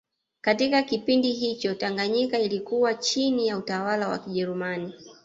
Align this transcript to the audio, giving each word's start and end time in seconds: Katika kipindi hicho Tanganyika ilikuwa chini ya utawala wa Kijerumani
Katika 0.41 0.83
kipindi 0.83 1.31
hicho 1.31 1.75
Tanganyika 1.75 2.39
ilikuwa 2.39 2.93
chini 2.93 3.47
ya 3.47 3.57
utawala 3.57 4.07
wa 4.09 4.17
Kijerumani 4.19 4.93